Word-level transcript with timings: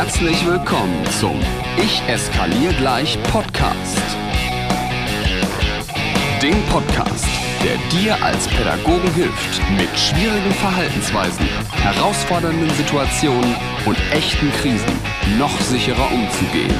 Herzlich 0.00 0.46
willkommen 0.46 1.04
zum 1.18 1.40
Ich 1.76 2.00
eskaliere 2.08 2.72
gleich 2.74 3.20
Podcast. 3.32 3.98
Dem 6.40 6.54
Podcast, 6.66 7.26
der 7.64 7.76
dir 7.90 8.22
als 8.22 8.46
Pädagogen 8.46 9.12
hilft, 9.14 9.60
mit 9.76 9.88
schwierigen 9.98 10.52
Verhaltensweisen, 10.52 11.44
herausfordernden 11.82 12.70
Situationen 12.76 13.56
und 13.86 13.98
echten 14.12 14.52
Krisen 14.52 15.00
noch 15.36 15.60
sicherer 15.62 16.12
umzugehen. 16.12 16.78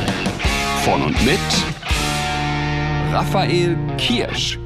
Von 0.84 1.02
und 1.02 1.24
mit 1.24 1.40
Raphael 3.10 3.76
Kirsch. 3.96 4.60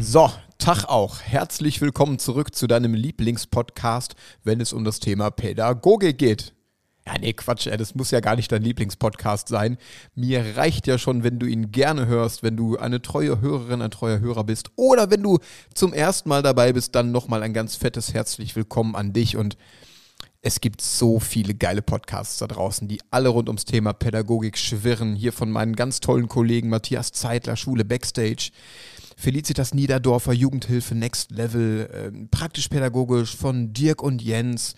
So, 0.00 0.32
Tag 0.58 0.86
auch. 0.86 1.20
Herzlich 1.20 1.80
willkommen 1.80 2.18
zurück 2.18 2.56
zu 2.56 2.66
deinem 2.66 2.94
Lieblingspodcast, 2.94 4.16
wenn 4.42 4.60
es 4.60 4.72
um 4.72 4.82
das 4.82 4.98
Thema 4.98 5.30
Pädagogik 5.30 6.18
geht. 6.18 6.54
Ja, 7.06 7.18
nee, 7.20 7.34
Quatsch, 7.34 7.66
ey, 7.66 7.76
das 7.76 7.94
muss 7.94 8.10
ja 8.12 8.20
gar 8.20 8.34
nicht 8.34 8.50
dein 8.50 8.62
Lieblingspodcast 8.62 9.48
sein. 9.48 9.76
Mir 10.14 10.56
reicht 10.56 10.86
ja 10.86 10.96
schon, 10.96 11.22
wenn 11.22 11.38
du 11.38 11.44
ihn 11.44 11.70
gerne 11.70 12.06
hörst, 12.06 12.42
wenn 12.42 12.56
du 12.56 12.78
eine 12.78 13.02
treue 13.02 13.42
Hörerin, 13.42 13.82
ein 13.82 13.90
treuer 13.90 14.20
Hörer 14.20 14.44
bist 14.44 14.70
oder 14.76 15.10
wenn 15.10 15.22
du 15.22 15.38
zum 15.74 15.92
ersten 15.92 16.30
Mal 16.30 16.42
dabei 16.42 16.72
bist, 16.72 16.94
dann 16.94 17.12
nochmal 17.12 17.42
ein 17.42 17.52
ganz 17.52 17.76
fettes 17.76 18.14
herzlich 18.14 18.56
willkommen 18.56 18.96
an 18.96 19.12
dich 19.12 19.36
und 19.36 19.58
es 20.40 20.60
gibt 20.60 20.80
so 20.80 21.20
viele 21.20 21.54
geile 21.54 21.82
Podcasts 21.82 22.38
da 22.38 22.46
draußen, 22.46 22.88
die 22.88 23.00
alle 23.10 23.28
rund 23.30 23.48
ums 23.48 23.66
Thema 23.66 23.92
Pädagogik 23.92 24.56
schwirren. 24.56 25.14
Hier 25.14 25.32
von 25.32 25.50
meinen 25.50 25.76
ganz 25.76 26.00
tollen 26.00 26.28
Kollegen 26.28 26.68
Matthias 26.70 27.12
Zeitler, 27.12 27.56
Schule 27.56 27.84
Backstage, 27.84 28.50
Felicitas 29.16 29.72
Niederdorfer, 29.74 30.32
Jugendhilfe 30.32 30.94
Next 30.94 31.30
Level, 31.30 31.88
äh, 31.90 32.26
praktisch 32.30 32.68
pädagogisch 32.68 33.36
von 33.36 33.72
Dirk 33.72 34.02
und 34.02 34.20
Jens. 34.20 34.74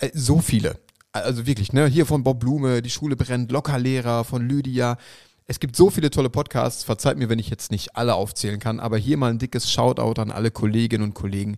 Äh, 0.00 0.10
so 0.12 0.40
viele. 0.40 0.78
Also 1.22 1.46
wirklich, 1.46 1.72
ne? 1.72 1.86
Hier 1.86 2.06
von 2.06 2.22
Bob 2.22 2.40
Blume, 2.40 2.82
die 2.82 2.90
Schule 2.90 3.16
brennt, 3.16 3.52
Lockerlehrer 3.52 4.24
von 4.24 4.48
Lydia. 4.48 4.96
Es 5.46 5.60
gibt 5.60 5.76
so 5.76 5.90
viele 5.90 6.10
tolle 6.10 6.30
Podcasts. 6.30 6.84
Verzeiht 6.84 7.18
mir, 7.18 7.28
wenn 7.28 7.38
ich 7.38 7.50
jetzt 7.50 7.70
nicht 7.70 7.96
alle 7.96 8.14
aufzählen 8.14 8.60
kann, 8.60 8.80
aber 8.80 8.98
hier 8.98 9.16
mal 9.16 9.30
ein 9.30 9.38
dickes 9.38 9.70
Shoutout 9.70 10.20
an 10.20 10.30
alle 10.30 10.50
Kolleginnen 10.50 11.04
und 11.04 11.14
Kollegen 11.14 11.56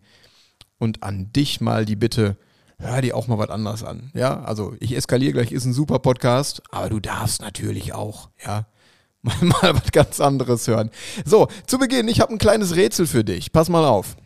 und 0.79 1.03
an 1.03 1.33
dich 1.33 1.61
mal 1.61 1.85
die 1.85 1.97
Bitte, 1.97 2.37
hör 2.79 3.03
dir 3.03 3.17
auch 3.17 3.29
mal 3.29 3.39
was 3.39 3.51
anderes 3.51 3.85
an. 3.85 4.11
Ja, 4.15 4.43
also 4.43 4.75
ich 4.81 4.97
eskaliere 4.97 5.33
gleich, 5.33 5.53
ist 5.53 5.65
ein 5.65 5.73
super 5.73 5.99
Podcast, 5.99 6.63
aber 6.71 6.89
du 6.89 7.01
darfst 7.01 7.43
natürlich 7.43 7.93
auch, 7.93 8.31
ja, 8.45 8.67
mal, 9.23 9.37
mal 9.43 9.75
was 9.75 9.93
ganz 9.93 10.21
anderes 10.21 10.67
hören. 10.67 10.91
So, 11.25 11.49
zu 11.67 11.79
Beginn, 11.79 12.09
ich 12.09 12.21
habe 12.21 12.33
ein 12.33 12.39
kleines 12.39 12.75
Rätsel 12.75 13.07
für 13.07 13.23
dich. 13.23 13.53
Pass 13.53 13.69
mal 13.69 13.85
auf. 13.85 14.17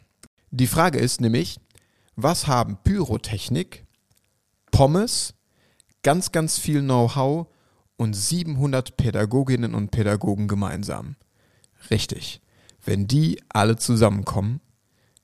Die 0.50 0.68
Frage 0.68 0.98
ist 1.00 1.20
nämlich, 1.20 1.58
was 2.14 2.46
haben 2.46 2.78
Pyrotechnik, 2.84 3.83
Pommes, 4.74 5.34
ganz, 6.02 6.32
ganz 6.32 6.58
viel 6.58 6.80
Know-how 6.80 7.46
und 7.96 8.12
700 8.14 8.96
Pädagoginnen 8.96 9.72
und 9.72 9.92
Pädagogen 9.92 10.48
gemeinsam? 10.48 11.14
Richtig. 11.92 12.40
Wenn 12.84 13.06
die 13.06 13.40
alle 13.48 13.76
zusammenkommen, 13.76 14.60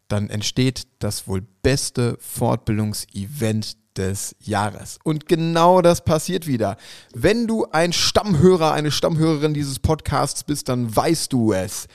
dann 0.07 0.31
entsteht 0.31 0.87
das 1.01 1.27
wohl 1.27 1.43
beste 1.63 2.17
Fortbildungsevent 2.21 3.77
des 3.97 4.37
Jahres. 4.39 5.01
Und 5.03 5.27
genau 5.27 5.83
das 5.83 6.05
passiert 6.05 6.47
wieder. 6.47 6.77
Wenn 7.13 7.49
du 7.49 7.67
ein 7.73 7.93
Stammhörer, 7.93 8.73
eine 8.73 8.93
Stammhörerin 8.93 9.53
dieses 9.53 9.81
Podcasts 9.81 10.45
bist, 10.45 10.69
dann 10.69 10.95
weißt 10.95 11.33
du 11.33 11.53
es. 11.53 11.89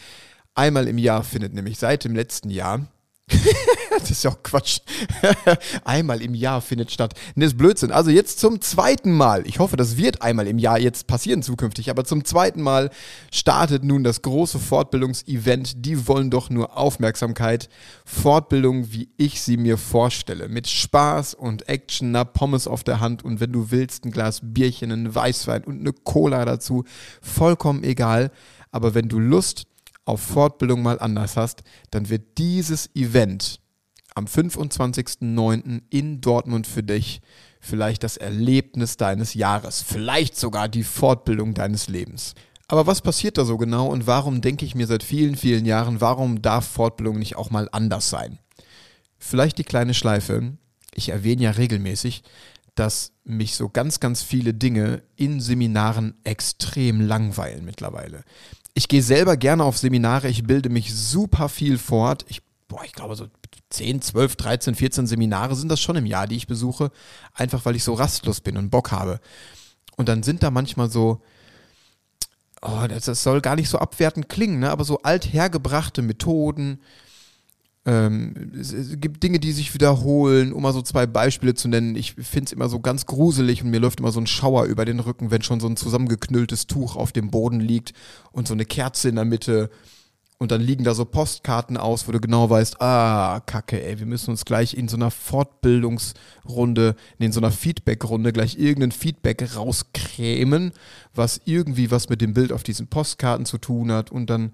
Einmal 0.56 0.90
im 0.90 0.98
Jahr 0.98 1.24
findet 1.24 1.54
nämlich 1.54 1.80
seit 1.80 2.04
dem 2.04 2.16
letzten 2.16 2.50
Jahr 2.50 2.86
das 3.90 4.12
ist 4.12 4.24
ja 4.24 4.30
auch 4.30 4.44
Quatsch. 4.44 4.82
einmal 5.84 6.22
im 6.22 6.36
Jahr 6.36 6.62
findet 6.62 6.92
statt. 6.92 7.16
Ne, 7.34 7.46
ist 7.46 7.58
Blödsinn. 7.58 7.92
Also 7.92 8.12
jetzt 8.12 8.40
zum 8.40 8.62
zweiten 8.62 9.12
Mal. 9.12 9.48
Ich 9.48 9.58
hoffe, 9.58 9.78
das 9.78 9.98
wird 9.98 10.22
einmal 10.22 10.48
im 10.48 10.60
Jahr 10.60 10.80
jetzt 10.80 11.08
passieren 11.08 11.42
zukünftig. 11.42 11.90
Aber 11.90 12.04
zum 12.04 12.24
zweiten 12.24 12.62
Mal 12.62 12.92
startet 13.32 13.84
nun 13.84 14.04
das 14.04 14.22
große 14.22 14.60
Fortbildungsevent. 14.60 15.86
Die 15.86 16.08
wollen 16.08 16.30
doch 16.30 16.52
nur 16.52 16.78
Aufmerksamkeit. 16.78 17.68
Fortbildung, 18.06 18.92
wie 18.92 19.10
ich 19.18 19.42
sie 19.42 19.58
mir 19.58 19.80
vorstelle. 19.80 20.48
Mit 20.48 20.68
Spaß 20.68 21.34
und 21.34 21.68
Action, 21.68 22.12
na, 22.12 22.26
Pommes 22.26 22.68
auf 22.68 22.84
der 22.84 23.00
Hand 23.00 23.26
und 23.26 23.40
wenn 23.40 23.52
du 23.52 23.72
willst, 23.72 24.06
ein 24.06 24.12
Glas 24.12 24.42
Bierchen, 24.44 24.92
ein 24.92 25.16
Weißwein 25.16 25.64
und 25.64 25.80
eine 25.80 25.94
Cola 25.94 26.46
dazu. 26.46 26.84
Vollkommen 27.22 27.84
egal. 27.84 28.32
Aber 28.72 28.94
wenn 28.94 29.10
du 29.10 29.20
Lust 29.20 29.68
auf 30.06 30.22
Fortbildung 30.22 30.82
mal 30.82 31.00
anders 31.00 31.36
hast, 31.36 31.64
dann 31.92 32.10
wird 32.10 32.38
dieses 32.38 32.96
Event 32.96 33.60
am 34.14 34.26
25.09. 34.26 35.82
in 35.90 36.22
Dortmund 36.22 36.68
für 36.68 36.84
dich 36.84 37.22
vielleicht 37.60 38.04
das 38.04 38.18
Erlebnis 38.18 38.98
deines 38.98 39.34
Jahres, 39.34 39.82
vielleicht 39.82 40.38
sogar 40.38 40.70
die 40.70 40.84
Fortbildung 40.84 41.54
deines 41.54 41.90
Lebens. 41.90 42.34
Aber 42.68 42.88
was 42.88 43.02
passiert 43.02 43.38
da 43.38 43.46
so 43.46 43.58
genau 43.58 43.88
und 43.88 44.08
warum 44.08 44.42
denke 44.42 44.66
ich 44.66 44.74
mir 44.74 44.88
seit 44.88 45.04
vielen, 45.04 45.36
vielen 45.36 45.66
Jahren, 45.66 46.02
warum 46.02 46.42
darf 46.42 46.66
Fortbildung 46.66 47.20
nicht 47.20 47.36
auch 47.36 47.52
mal 47.52 47.70
anders 47.72 48.10
sein? 48.10 48.40
Vielleicht 49.18 49.58
die 49.58 49.64
kleine 49.64 49.94
Schleife. 49.94 50.54
Ich 50.94 51.10
erwähne 51.10 51.44
ja 51.44 51.52
regelmäßig, 51.52 52.24
dass 52.74 53.12
mich 53.24 53.56
so 53.56 53.70
ganz, 53.70 54.00
ganz 54.00 54.24
viele 54.24 54.54
Dinge 54.54 55.04
in 55.16 55.40
Seminaren 55.40 56.16
extrem 56.24 57.02
langweilen 57.02 57.66
mittlerweile. 57.66 58.24
Ich 58.76 58.88
gehe 58.88 59.02
selber 59.02 59.38
gerne 59.38 59.64
auf 59.64 59.78
Seminare, 59.78 60.28
ich 60.28 60.44
bilde 60.44 60.70
mich 60.70 60.94
super 60.94 61.50
viel 61.50 61.78
fort. 61.78 62.26
Ich, 62.28 62.42
boah, 62.68 62.84
ich 62.84 62.94
glaube, 62.94 63.16
so 63.16 63.28
10, 63.70 64.02
12, 64.02 64.36
13, 64.36 64.76
14 64.76 65.08
Seminare 65.08 65.56
sind 65.56 65.70
das 65.70 65.82
schon 65.82 65.96
im 65.96 66.06
Jahr, 66.06 66.28
die 66.28 66.36
ich 66.36 66.46
besuche, 66.46 66.92
einfach 67.34 67.66
weil 67.66 67.76
ich 67.76 67.84
so 67.84 67.94
rastlos 67.94 68.42
bin 68.42 68.58
und 68.58 68.70
Bock 68.70 68.92
habe. 68.92 69.20
Und 69.98 70.10
dann 70.10 70.24
sind 70.24 70.44
da 70.44 70.52
manchmal 70.52 70.90
so, 70.90 71.22
oh, 72.62 72.86
das, 72.88 73.06
das 73.06 73.24
soll 73.24 73.42
gar 73.42 73.56
nicht 73.56 73.70
so 73.70 73.80
abwertend 73.80 74.30
klingen, 74.30 74.60
ne? 74.60 74.72
aber 74.72 74.84
so 74.84 75.02
althergebrachte 75.02 76.02
Methoden, 76.02 76.82
ähm, 77.86 78.52
es, 78.60 78.74
es, 78.74 79.00
gibt 79.00 79.22
Dinge, 79.22 79.40
die 79.40 79.52
sich 79.52 79.74
wiederholen, 79.76 80.54
um 80.54 80.64
mal 80.64 80.74
so 80.74 80.82
zwei 80.82 81.06
Beispiele 81.06 81.54
zu 81.54 81.68
nennen. 81.68 81.96
Ich 81.96 82.14
finde 82.14 82.46
es 82.46 82.52
immer 82.52 82.68
so 82.68 82.80
ganz 82.80 83.06
gruselig 83.06 83.64
und 83.64 83.70
mir 83.70 83.80
läuft 83.80 84.00
immer 84.00 84.12
so 84.12 84.20
ein 84.20 84.28
Schauer 84.28 84.66
über 84.66 84.86
den 84.86 85.00
Rücken, 85.00 85.30
wenn 85.30 85.44
schon 85.44 85.60
so 85.60 85.68
ein 85.68 85.78
zusammengeknülltes 85.78 86.66
Tuch 86.66 86.96
auf 86.96 87.12
dem 87.12 87.30
Boden 87.30 87.60
liegt 87.60 87.94
und 88.32 88.48
so 88.48 88.56
eine 88.56 88.66
Kerze 88.66 89.10
in 89.10 89.16
der 89.16 89.26
Mitte 89.26 89.70
und 90.38 90.52
dann 90.52 90.62
liegen 90.62 90.84
da 90.84 90.94
so 90.94 91.06
Postkarten 91.06 91.78
aus, 91.78 92.08
wo 92.08 92.12
du 92.12 92.20
genau 92.20 92.50
weißt, 92.50 92.82
ah, 92.82 93.40
kacke, 93.46 93.82
ey, 93.82 94.00
wir 94.00 94.06
müssen 94.06 94.32
uns 94.32 94.44
gleich 94.44 94.74
in 94.74 94.90
so 94.90 94.98
einer 94.98 95.10
Fortbildungsrunde, 95.10 96.96
in 97.20 97.32
so 97.32 97.40
einer 97.40 97.52
Feedbackrunde 97.52 98.34
gleich 98.34 98.58
irgendein 98.58 98.92
Feedback 98.92 99.56
rauskrämen, 99.56 100.74
was 101.14 101.40
irgendwie 101.46 101.90
was 101.90 102.10
mit 102.10 102.22
dem 102.22 102.34
Bild 102.34 102.52
auf 102.52 102.64
diesen 102.64 102.88
Postkarten 102.88 103.46
zu 103.46 103.58
tun 103.58 103.92
hat 103.92 104.12
und 104.12 104.30
dann 104.30 104.54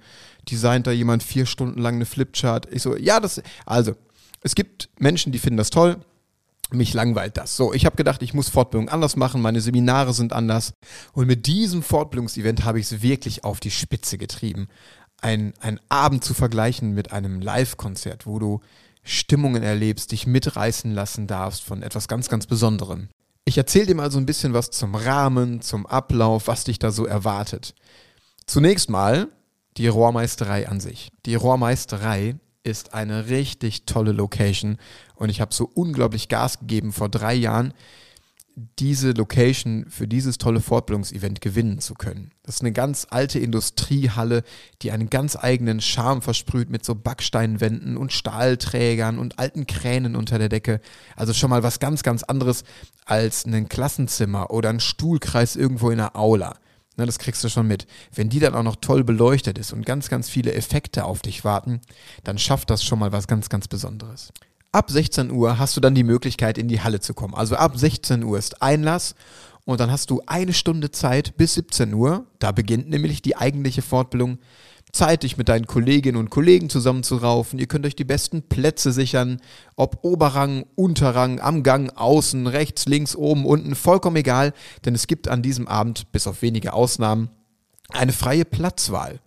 designt 0.50 0.86
da 0.86 0.92
jemand 0.92 1.24
vier 1.24 1.48
Stunden 1.48 1.82
lang 1.82 1.96
eine 1.96 2.06
Flipchart. 2.06 2.72
Ich 2.72 2.84
so, 2.84 2.96
ja, 2.96 3.20
das, 3.20 3.42
also, 3.66 3.96
es 4.44 4.54
gibt 4.54 4.90
Menschen, 5.00 5.32
die 5.32 5.40
finden 5.40 5.58
das 5.58 5.72
toll, 5.72 5.98
mich 6.74 6.94
langweilt 6.94 7.38
das. 7.38 7.58
So, 7.58 7.74
ich 7.74 7.86
habe 7.86 7.98
gedacht, 7.98 8.22
ich 8.22 8.34
muss 8.34 8.50
Fortbildung 8.50 8.88
anders 8.88 9.16
machen, 9.16 9.42
meine 9.42 9.62
Seminare 9.62 10.14
sind 10.14 10.32
anders. 10.32 10.74
Und 11.12 11.28
mit 11.28 11.48
diesem 11.48 11.84
Fortbildungsevent 11.84 12.64
habe 12.64 12.80
ich 12.80 12.86
es 12.92 13.02
wirklich 13.02 13.44
auf 13.44 13.60
die 13.60 13.72
Spitze 13.72 14.18
getrieben 14.18 14.68
ein, 15.22 15.54
ein 15.60 15.80
Abend 15.90 16.24
zu 16.24 16.34
vergleichen 16.34 16.94
mit 16.94 17.12
einem 17.12 17.42
Live-Konzert, 17.42 18.26
wo 18.26 18.40
du 18.40 18.60
Stimmungen 19.04 19.64
erlebst, 19.64 20.12
dich 20.12 20.28
mitreißen 20.28 20.94
lassen 20.94 21.28
darfst 21.28 21.64
von 21.64 21.82
etwas 21.82 22.08
ganz, 22.08 22.30
ganz 22.30 22.46
Besonderem. 22.46 23.10
Ich 23.46 23.58
erzähle 23.58 23.88
dir 23.88 23.96
mal 23.96 24.12
so 24.12 24.20
ein 24.20 24.26
bisschen 24.26 24.54
was 24.54 24.70
zum 24.70 24.94
Rahmen, 24.94 25.62
zum 25.62 25.86
Ablauf, 25.86 26.48
was 26.48 26.64
dich 26.64 26.78
da 26.78 26.92
so 26.92 27.06
erwartet. 27.06 27.74
Zunächst 28.46 28.90
mal 28.90 29.28
die 29.78 29.88
Rohrmeisterei 29.88 30.68
an 30.68 30.80
sich. 30.80 31.12
Die 31.26 31.36
Rohrmeisterei 31.36 32.36
ist 32.64 32.94
eine 32.94 33.28
richtig 33.30 33.86
tolle 33.86 34.12
Location 34.12 34.78
und 35.16 35.30
ich 35.30 35.42
habe 35.42 35.54
so 35.54 35.70
unglaublich 35.74 36.30
Gas 36.30 36.60
gegeben 36.60 36.92
vor 36.92 37.10
drei 37.10 37.34
Jahren, 37.34 37.74
diese 38.56 39.12
Location 39.12 39.86
für 39.90 40.08
dieses 40.08 40.38
tolle 40.38 40.60
Fortbildungsevent 40.60 41.42
gewinnen 41.42 41.80
zu 41.80 41.94
können. 41.94 42.32
Das 42.44 42.56
ist 42.56 42.62
eine 42.62 42.74
ganz 42.74 43.08
alte 43.10 43.40
Industriehalle, 43.40 44.44
die 44.82 44.92
einen 44.92 45.10
ganz 45.10 45.36
eigenen 45.36 45.80
Charme 45.80 46.22
versprüht 46.22 46.70
mit 46.70 46.84
so 46.84 46.96
Backsteinwänden 46.96 47.98
und 47.98 48.12
Stahlträgern 48.12 49.20
und 49.20 49.40
alten 49.40 49.68
Kränen 49.68 50.16
unter 50.16 50.38
der 50.38 50.50
Decke. 50.50 50.82
Also 51.16 51.34
schon 51.34 51.50
mal 51.50 51.64
was 51.64 51.80
ganz, 51.80 52.04
ganz 52.04 52.24
anderes 52.24 52.64
als 53.06 53.46
ein 53.46 53.70
Klassenzimmer 53.70 54.52
oder 54.52 54.70
ein 54.70 54.80
Stuhlkreis 54.80 55.56
irgendwo 55.56 55.90
in 55.90 56.00
einer 56.00 56.16
Aula. 56.16 56.58
Na, 56.98 57.06
das 57.06 57.20
kriegst 57.20 57.44
du 57.44 57.50
schon 57.50 57.68
mit. 57.68 57.88
Wenn 58.14 58.30
die 58.30 58.40
dann 58.40 58.54
auch 58.54 58.64
noch 58.64 58.76
toll 58.76 59.04
beleuchtet 59.04 59.58
ist 59.58 59.72
und 59.72 59.86
ganz, 59.86 60.10
ganz 60.10 60.30
viele 60.30 60.54
Effekte 60.54 61.06
auf 61.06 61.22
dich 61.22 61.46
warten, 61.46 61.80
dann 62.24 62.38
schafft 62.38 62.70
das 62.70 62.84
schon 62.84 63.00
mal 63.00 63.12
was 63.14 63.28
ganz, 63.28 63.50
ganz 63.50 63.68
Besonderes. 63.68 64.34
Ab 64.74 64.90
16 64.90 65.32
Uhr 65.32 65.60
hast 65.60 65.76
du 65.76 65.82
dann 65.82 65.96
die 65.96 66.06
Möglichkeit, 66.06 66.58
in 66.58 66.70
die 66.70 66.80
Halle 66.80 67.02
zu 67.02 67.14
kommen. 67.14 67.34
Also 67.34 67.58
ab 67.58 67.78
16 67.78 68.24
Uhr 68.24 68.38
ist 68.38 68.62
Einlass 68.62 69.16
und 69.66 69.82
dann 69.82 69.92
hast 69.92 70.10
du 70.10 70.22
eine 70.28 70.54
Stunde 70.54 70.92
Zeit 70.92 71.36
bis 71.36 71.56
17 71.56 71.94
Uhr. 71.94 72.26
Da 72.40 72.54
beginnt 72.54 72.90
nämlich 72.90 73.22
die 73.22 73.36
eigentliche 73.36 73.82
Fortbildung. 73.82 74.38
Zeit, 74.94 75.24
dich 75.24 75.38
mit 75.38 75.50
deinen 75.50 75.68
Kolleginnen 75.68 76.18
und 76.18 76.30
Kollegen 76.30 76.70
zusammenzuraufen. 76.70 77.60
Ihr 77.60 77.68
könnt 77.68 77.86
euch 77.86 77.96
die 77.96 78.06
besten 78.06 78.44
Plätze 78.44 78.92
sichern, 78.94 79.42
ob 79.76 80.04
Oberrang, 80.04 80.66
Unterrang, 80.76 81.40
am 81.40 81.64
Gang, 81.64 81.92
außen, 81.96 82.48
rechts, 82.48 82.86
links, 82.86 83.16
oben, 83.16 83.46
unten, 83.46 83.76
vollkommen 83.76 84.18
egal, 84.18 84.54
denn 84.86 84.96
es 84.96 85.08
gibt 85.08 85.28
an 85.28 85.42
diesem 85.42 85.68
Abend, 85.68 86.12
bis 86.12 86.28
auf 86.28 86.42
wenige 86.42 86.74
Ausnahmen, 86.74 87.30
eine 87.90 88.12
freie 88.12 88.46
Platzwahl. 88.46 89.20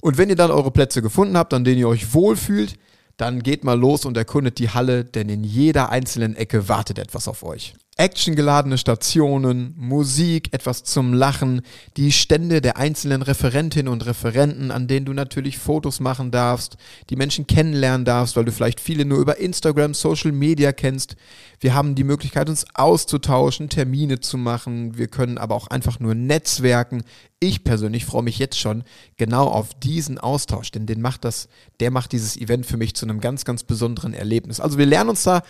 Und 0.00 0.18
wenn 0.18 0.30
ihr 0.30 0.36
dann 0.36 0.50
eure 0.50 0.70
Plätze 0.70 1.00
gefunden 1.00 1.36
habt, 1.36 1.54
an 1.54 1.64
denen 1.64 1.78
ihr 1.78 1.88
euch 1.88 2.12
wohlfühlt, 2.12 2.76
dann 3.16 3.42
geht 3.42 3.64
mal 3.64 3.78
los 3.78 4.04
und 4.04 4.16
erkundet 4.16 4.58
die 4.58 4.70
Halle, 4.70 5.04
denn 5.04 5.28
in 5.28 5.44
jeder 5.44 5.90
einzelnen 5.90 6.36
Ecke 6.36 6.68
wartet 6.68 6.98
etwas 6.98 7.28
auf 7.28 7.42
euch 7.42 7.74
actiongeladene 7.96 8.76
Stationen, 8.76 9.74
Musik, 9.76 10.52
etwas 10.52 10.82
zum 10.82 11.14
Lachen, 11.14 11.62
die 11.96 12.10
Stände 12.10 12.60
der 12.60 12.76
einzelnen 12.76 13.22
Referentinnen 13.22 13.92
und 13.92 14.04
Referenten, 14.04 14.72
an 14.72 14.88
denen 14.88 15.06
du 15.06 15.12
natürlich 15.12 15.58
Fotos 15.58 16.00
machen 16.00 16.32
darfst, 16.32 16.76
die 17.10 17.16
Menschen 17.16 17.46
kennenlernen 17.46 18.04
darfst, 18.04 18.36
weil 18.36 18.44
du 18.44 18.52
vielleicht 18.52 18.80
viele 18.80 19.04
nur 19.04 19.18
über 19.18 19.38
Instagram, 19.38 19.94
Social 19.94 20.32
Media 20.32 20.72
kennst. 20.72 21.14
Wir 21.60 21.74
haben 21.74 21.94
die 21.94 22.04
Möglichkeit, 22.04 22.48
uns 22.48 22.66
auszutauschen, 22.74 23.68
Termine 23.68 24.18
zu 24.18 24.38
machen. 24.38 24.98
Wir 24.98 25.06
können 25.06 25.38
aber 25.38 25.54
auch 25.54 25.68
einfach 25.68 26.00
nur 26.00 26.14
netzwerken. 26.14 27.04
Ich 27.38 27.62
persönlich 27.62 28.04
freue 28.04 28.22
mich 28.22 28.38
jetzt 28.38 28.58
schon 28.58 28.82
genau 29.16 29.46
auf 29.46 29.72
diesen 29.74 30.18
Austausch, 30.18 30.72
denn 30.72 30.86
den 30.86 31.00
macht 31.00 31.24
das, 31.24 31.48
der 31.78 31.90
macht 31.90 32.12
dieses 32.12 32.36
Event 32.36 32.66
für 32.66 32.76
mich 32.76 32.94
zu 32.94 33.06
einem 33.06 33.20
ganz, 33.20 33.44
ganz 33.44 33.62
besonderen 33.62 34.14
Erlebnis. 34.14 34.60
Also 34.60 34.78
wir 34.78 34.86
lernen 34.86 35.10
uns 35.10 35.22
da 35.22 35.42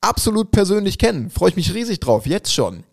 absolut 0.00 0.50
persönlich 0.50 0.98
kennen. 0.98 1.30
Freue 1.30 1.50
ich 1.50 1.56
mich 1.56 1.74
riesig 1.74 2.00
drauf, 2.00 2.26
jetzt 2.26 2.52
schon. 2.52 2.84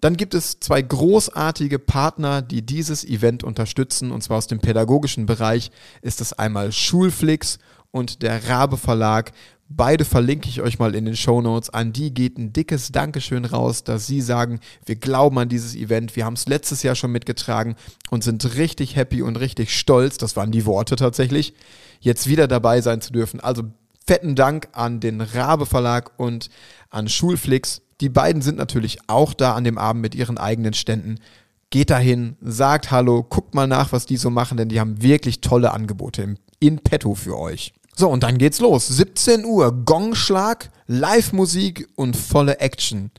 Dann 0.00 0.16
gibt 0.16 0.34
es 0.34 0.60
zwei 0.60 0.80
großartige 0.80 1.78
Partner, 1.78 2.40
die 2.40 2.62
dieses 2.62 3.04
Event 3.04 3.42
unterstützen. 3.42 4.12
Und 4.12 4.22
zwar 4.22 4.38
aus 4.38 4.46
dem 4.46 4.60
pädagogischen 4.60 5.26
Bereich 5.26 5.70
ist 6.02 6.20
es 6.20 6.32
einmal 6.32 6.70
Schulflix 6.70 7.58
und 7.90 8.22
der 8.22 8.48
Rabe 8.48 8.76
Verlag. 8.76 9.32
Beide 9.70 10.06
verlinke 10.06 10.48
ich 10.48 10.62
euch 10.62 10.78
mal 10.78 10.94
in 10.94 11.04
den 11.04 11.16
Show 11.16 11.42
Notes. 11.42 11.68
An 11.68 11.92
die 11.92 12.14
geht 12.14 12.38
ein 12.38 12.54
dickes 12.54 12.90
Dankeschön 12.90 13.44
raus, 13.44 13.84
dass 13.84 14.06
sie 14.06 14.22
sagen, 14.22 14.60
wir 14.86 14.96
glauben 14.96 15.38
an 15.38 15.48
dieses 15.48 15.74
Event. 15.74 16.16
Wir 16.16 16.24
haben 16.24 16.34
es 16.34 16.46
letztes 16.46 16.82
Jahr 16.82 16.94
schon 16.94 17.12
mitgetragen 17.12 17.74
und 18.10 18.24
sind 18.24 18.54
richtig 18.56 18.96
happy 18.96 19.20
und 19.20 19.36
richtig 19.36 19.76
stolz. 19.76 20.16
Das 20.16 20.36
waren 20.36 20.52
die 20.52 20.64
Worte 20.64 20.96
tatsächlich, 20.96 21.52
jetzt 22.00 22.28
wieder 22.28 22.48
dabei 22.48 22.80
sein 22.80 23.02
zu 23.02 23.12
dürfen. 23.12 23.40
Also 23.40 23.64
fetten 24.08 24.34
Dank 24.34 24.68
an 24.72 25.00
den 25.00 25.20
Rabe 25.20 25.66
Verlag 25.66 26.12
und 26.16 26.48
an 26.88 27.08
Schulflix. 27.10 27.82
Die 28.00 28.08
beiden 28.08 28.40
sind 28.40 28.56
natürlich 28.56 28.98
auch 29.06 29.34
da 29.34 29.54
an 29.54 29.64
dem 29.64 29.76
Abend 29.76 30.00
mit 30.00 30.14
ihren 30.14 30.38
eigenen 30.38 30.72
Ständen. 30.72 31.20
Geht 31.68 31.90
dahin, 31.90 32.36
sagt 32.40 32.90
Hallo, 32.90 33.22
guckt 33.22 33.54
mal 33.54 33.66
nach, 33.66 33.92
was 33.92 34.06
die 34.06 34.16
so 34.16 34.30
machen, 34.30 34.56
denn 34.56 34.70
die 34.70 34.80
haben 34.80 35.02
wirklich 35.02 35.42
tolle 35.42 35.72
Angebote 35.72 36.36
in, 36.58 36.78
petto 36.78 37.14
für 37.14 37.38
euch. 37.38 37.74
So, 37.94 38.08
und 38.08 38.22
dann 38.22 38.38
geht's 38.38 38.60
los. 38.60 38.88
17 38.88 39.44
Uhr, 39.44 39.84
Gongschlag, 39.84 40.70
Live-Musik 40.86 41.88
und 41.94 42.16
volle 42.16 42.60
Action. 42.60 43.10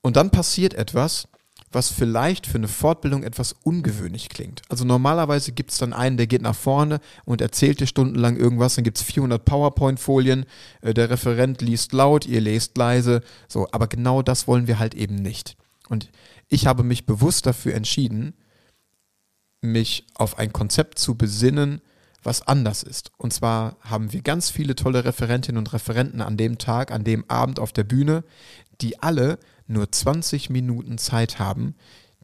Und 0.00 0.16
dann 0.16 0.30
passiert 0.30 0.74
etwas, 0.74 1.26
was 1.72 1.88
vielleicht 1.88 2.46
für 2.46 2.58
eine 2.58 2.68
Fortbildung 2.68 3.22
etwas 3.22 3.54
ungewöhnlich 3.62 4.28
klingt. 4.28 4.62
Also 4.68 4.84
normalerweise 4.84 5.52
gibt 5.52 5.70
es 5.70 5.78
dann 5.78 5.92
einen, 5.92 6.16
der 6.16 6.26
geht 6.26 6.42
nach 6.42 6.54
vorne 6.54 7.00
und 7.24 7.40
erzählt 7.40 7.80
dir 7.80 7.86
stundenlang 7.86 8.36
irgendwas, 8.36 8.74
dann 8.74 8.84
gibt 8.84 8.98
es 8.98 9.04
400 9.04 9.44
PowerPoint-Folien, 9.44 10.46
äh, 10.80 10.94
der 10.94 11.10
Referent 11.10 11.62
liest 11.62 11.92
laut, 11.92 12.26
ihr 12.26 12.40
lest 12.40 12.76
leise, 12.76 13.22
so, 13.46 13.68
aber 13.70 13.86
genau 13.86 14.22
das 14.22 14.48
wollen 14.48 14.66
wir 14.66 14.78
halt 14.78 14.94
eben 14.94 15.14
nicht. 15.14 15.56
Und 15.88 16.10
ich 16.48 16.66
habe 16.66 16.82
mich 16.82 17.06
bewusst 17.06 17.46
dafür 17.46 17.74
entschieden, 17.74 18.34
mich 19.60 20.06
auf 20.14 20.38
ein 20.38 20.52
Konzept 20.52 20.98
zu 20.98 21.14
besinnen, 21.14 21.80
was 22.22 22.46
anders 22.46 22.82
ist. 22.82 23.12
Und 23.16 23.32
zwar 23.32 23.76
haben 23.80 24.12
wir 24.12 24.22
ganz 24.22 24.50
viele 24.50 24.74
tolle 24.74 25.04
Referentinnen 25.04 25.58
und 25.58 25.72
Referenten 25.72 26.20
an 26.20 26.36
dem 26.36 26.58
Tag, 26.58 26.90
an 26.90 27.04
dem 27.04 27.28
Abend 27.28 27.58
auf 27.58 27.72
der 27.72 27.84
Bühne, 27.84 28.24
die 28.80 29.02
alle 29.02 29.38
nur 29.70 29.90
20 29.90 30.50
Minuten 30.50 30.98
Zeit 30.98 31.38
haben, 31.38 31.74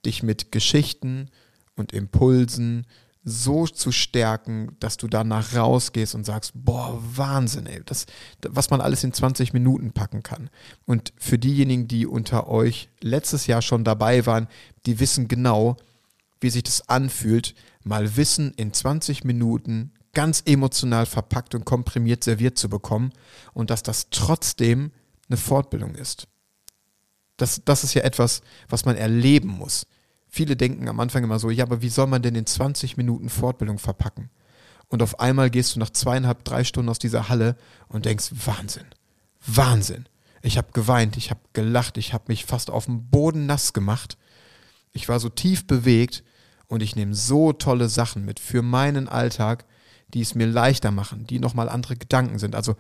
dich 0.04 0.22
mit 0.22 0.52
Geschichten 0.52 1.30
und 1.76 1.92
Impulsen 1.92 2.86
so 3.28 3.66
zu 3.66 3.90
stärken, 3.90 4.76
dass 4.78 4.96
du 4.96 5.08
danach 5.08 5.56
rausgehst 5.56 6.14
und 6.14 6.24
sagst, 6.24 6.52
boah, 6.54 6.96
Wahnsinn, 7.16 7.66
ey, 7.66 7.82
das, 7.84 8.06
was 8.48 8.70
man 8.70 8.80
alles 8.80 9.02
in 9.02 9.12
20 9.12 9.52
Minuten 9.52 9.90
packen 9.90 10.22
kann. 10.22 10.48
Und 10.84 11.12
für 11.18 11.36
diejenigen, 11.36 11.88
die 11.88 12.06
unter 12.06 12.48
euch 12.48 12.88
letztes 13.00 13.48
Jahr 13.48 13.62
schon 13.62 13.82
dabei 13.82 14.26
waren, 14.26 14.46
die 14.86 15.00
wissen 15.00 15.26
genau, 15.26 15.76
wie 16.40 16.50
sich 16.50 16.62
das 16.62 16.88
anfühlt, 16.88 17.56
mal 17.82 18.16
Wissen 18.16 18.52
in 18.54 18.72
20 18.72 19.24
Minuten 19.24 19.92
ganz 20.14 20.42
emotional 20.46 21.04
verpackt 21.04 21.54
und 21.56 21.64
komprimiert 21.64 22.22
serviert 22.22 22.56
zu 22.56 22.68
bekommen 22.68 23.12
und 23.54 23.70
dass 23.70 23.82
das 23.82 24.08
trotzdem 24.10 24.92
eine 25.28 25.36
Fortbildung 25.36 25.96
ist. 25.96 26.28
Das, 27.36 27.62
das 27.64 27.84
ist 27.84 27.94
ja 27.94 28.02
etwas, 28.02 28.42
was 28.68 28.84
man 28.84 28.96
erleben 28.96 29.48
muss. 29.48 29.86
Viele 30.28 30.56
denken 30.56 30.88
am 30.88 31.00
Anfang 31.00 31.24
immer 31.24 31.38
so, 31.38 31.50
ja, 31.50 31.64
aber 31.64 31.82
wie 31.82 31.88
soll 31.88 32.06
man 32.06 32.22
denn 32.22 32.34
in 32.34 32.46
20 32.46 32.96
Minuten 32.96 33.28
Fortbildung 33.28 33.78
verpacken? 33.78 34.30
Und 34.88 35.02
auf 35.02 35.20
einmal 35.20 35.50
gehst 35.50 35.74
du 35.74 35.80
nach 35.80 35.90
zweieinhalb, 35.90 36.44
drei 36.44 36.64
Stunden 36.64 36.88
aus 36.88 36.98
dieser 36.98 37.28
Halle 37.28 37.56
und 37.88 38.04
denkst, 38.04 38.30
Wahnsinn, 38.44 38.86
Wahnsinn. 39.44 40.08
Ich 40.42 40.58
habe 40.58 40.68
geweint, 40.72 41.16
ich 41.16 41.30
habe 41.30 41.40
gelacht, 41.52 41.98
ich 41.98 42.12
habe 42.12 42.24
mich 42.28 42.44
fast 42.44 42.70
auf 42.70 42.84
dem 42.84 43.08
Boden 43.08 43.46
nass 43.46 43.72
gemacht. 43.72 44.16
Ich 44.92 45.08
war 45.08 45.18
so 45.18 45.28
tief 45.28 45.66
bewegt 45.66 46.22
und 46.68 46.82
ich 46.82 46.94
nehme 46.94 47.14
so 47.14 47.52
tolle 47.52 47.88
Sachen 47.88 48.24
mit 48.24 48.38
für 48.38 48.62
meinen 48.62 49.08
Alltag, 49.08 49.64
die 50.14 50.20
es 50.20 50.34
mir 50.34 50.46
leichter 50.46 50.90
machen, 50.90 51.26
die 51.26 51.40
nochmal 51.40 51.68
andere 51.68 51.96
Gedanken 51.96 52.38
sind. 52.38 52.54
Also 52.54 52.76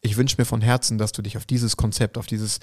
ich 0.00 0.16
wünsche 0.16 0.36
mir 0.38 0.44
von 0.44 0.60
Herzen, 0.60 0.98
dass 0.98 1.12
du 1.12 1.22
dich 1.22 1.36
auf 1.36 1.46
dieses 1.46 1.76
Konzept, 1.76 2.18
auf 2.18 2.26
dieses 2.26 2.60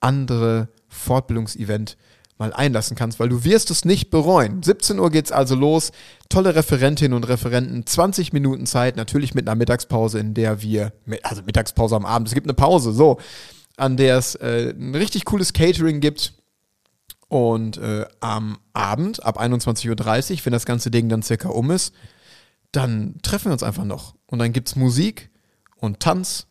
andere 0.00 0.68
Fortbildungsevent 0.88 1.96
mal 2.38 2.52
einlassen 2.52 2.96
kannst, 2.96 3.18
weil 3.18 3.28
du 3.28 3.44
wirst 3.44 3.70
es 3.70 3.84
nicht 3.84 4.10
bereuen. 4.10 4.62
17 4.62 4.98
Uhr 4.98 5.10
geht's 5.10 5.32
also 5.32 5.54
los. 5.54 5.92
Tolle 6.28 6.54
Referentinnen 6.54 7.14
und 7.14 7.24
Referenten, 7.24 7.86
20 7.86 8.32
Minuten 8.32 8.66
Zeit, 8.66 8.96
natürlich 8.96 9.34
mit 9.34 9.48
einer 9.48 9.56
Mittagspause, 9.56 10.18
in 10.18 10.34
der 10.34 10.60
wir, 10.60 10.92
also 11.22 11.42
Mittagspause 11.42 11.96
am 11.96 12.04
Abend, 12.04 12.28
es 12.28 12.34
gibt 12.34 12.46
eine 12.46 12.54
Pause, 12.54 12.92
so, 12.92 13.18
an 13.76 13.96
der 13.96 14.18
es 14.18 14.34
äh, 14.36 14.74
ein 14.76 14.94
richtig 14.94 15.24
cooles 15.24 15.52
Catering 15.52 16.00
gibt. 16.00 16.34
Und 17.28 17.78
äh, 17.78 18.06
am 18.20 18.58
Abend, 18.72 19.24
ab 19.24 19.40
21.30 19.40 19.90
Uhr, 19.90 20.38
wenn 20.44 20.52
das 20.52 20.66
ganze 20.66 20.90
Ding 20.92 21.08
dann 21.08 21.22
circa 21.22 21.48
um 21.48 21.70
ist, 21.72 21.92
dann 22.70 23.16
treffen 23.22 23.46
wir 23.46 23.52
uns 23.52 23.64
einfach 23.64 23.84
noch. 23.84 24.14
Und 24.26 24.38
dann 24.38 24.52
gibt's 24.52 24.76
Musik 24.76 25.30
und 25.76 26.00
Tanz 26.00 26.46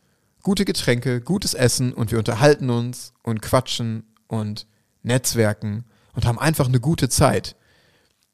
gute 0.46 0.64
Getränke, 0.64 1.22
gutes 1.22 1.56
Essen 1.56 1.92
und 1.92 2.12
wir 2.12 2.20
unterhalten 2.20 2.70
uns 2.70 3.14
und 3.24 3.42
quatschen 3.42 4.04
und 4.28 4.68
netzwerken 5.02 5.86
und 6.14 6.28
haben 6.28 6.38
einfach 6.38 6.68
eine 6.68 6.80
gute 6.80 7.10
Zeit. 7.10 7.56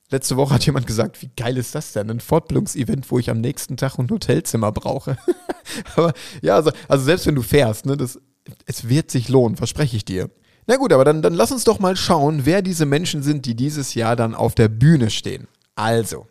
Letzte 0.09 0.35
Woche 0.35 0.53
hat 0.53 0.65
jemand 0.65 0.87
gesagt, 0.87 1.21
wie 1.21 1.31
geil 1.37 1.55
ist 1.55 1.73
das 1.73 1.93
denn? 1.93 2.11
Ein 2.11 2.19
Fortbildungsevent, 2.19 3.09
wo 3.09 3.17
ich 3.17 3.29
am 3.29 3.39
nächsten 3.39 3.77
Tag 3.77 3.97
ein 3.97 4.09
Hotelzimmer 4.09 4.73
brauche. 4.73 5.17
aber 5.95 6.11
ja, 6.41 6.55
also, 6.55 6.71
also, 6.89 7.05
selbst 7.05 7.27
wenn 7.27 7.35
du 7.35 7.43
fährst, 7.43 7.85
ne, 7.85 7.95
das, 7.95 8.19
es 8.65 8.89
wird 8.89 9.09
sich 9.09 9.29
lohnen, 9.29 9.55
verspreche 9.55 9.95
ich 9.95 10.03
dir. 10.03 10.29
Na 10.67 10.75
gut, 10.75 10.91
aber 10.91 11.05
dann, 11.05 11.21
dann 11.21 11.33
lass 11.33 11.53
uns 11.53 11.63
doch 11.63 11.79
mal 11.79 11.95
schauen, 11.95 12.45
wer 12.45 12.61
diese 12.61 12.85
Menschen 12.85 13.23
sind, 13.23 13.45
die 13.45 13.55
dieses 13.55 13.93
Jahr 13.93 14.17
dann 14.17 14.35
auf 14.35 14.53
der 14.53 14.67
Bühne 14.67 15.11
stehen. 15.11 15.47
Also, 15.75 16.27